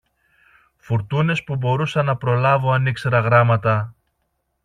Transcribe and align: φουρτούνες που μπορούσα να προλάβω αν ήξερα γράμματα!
φουρτούνες 0.77 1.43
που 1.43 1.55
μπορούσα 1.55 2.03
να 2.03 2.15
προλάβω 2.17 2.71
αν 2.71 2.85
ήξερα 2.85 3.19
γράμματα! 3.19 3.95